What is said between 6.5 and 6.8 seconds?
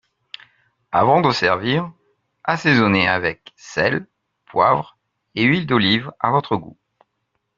goût